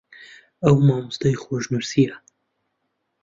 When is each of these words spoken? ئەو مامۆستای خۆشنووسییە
ئەو 0.63 0.75
مامۆستای 0.87 1.39
خۆشنووسییە 1.43 2.15